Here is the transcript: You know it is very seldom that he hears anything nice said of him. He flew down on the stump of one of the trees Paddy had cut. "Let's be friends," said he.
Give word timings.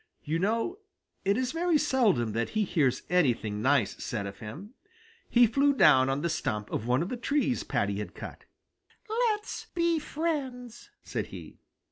You 0.23 0.39
know 0.39 0.79
it 1.23 1.37
is 1.37 1.51
very 1.51 1.77
seldom 1.77 2.31
that 2.31 2.49
he 2.57 2.63
hears 2.63 3.03
anything 3.07 3.61
nice 3.61 4.03
said 4.03 4.25
of 4.25 4.39
him. 4.39 4.73
He 5.29 5.45
flew 5.45 5.75
down 5.75 6.09
on 6.09 6.21
the 6.23 6.27
stump 6.29 6.71
of 6.71 6.87
one 6.87 7.03
of 7.03 7.09
the 7.09 7.17
trees 7.17 7.61
Paddy 7.63 7.99
had 7.99 8.15
cut. 8.15 8.45
"Let's 9.27 9.67
be 9.75 9.99
friends," 9.99 10.89
said 11.03 11.27
he. 11.27 11.59